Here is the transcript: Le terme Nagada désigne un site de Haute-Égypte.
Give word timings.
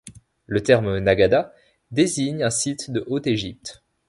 Le 0.47 0.63
terme 0.63 0.97
Nagada 0.97 1.53
désigne 1.91 2.41
un 2.43 2.49
site 2.49 2.89
de 2.89 3.03
Haute-Égypte. 3.05 3.83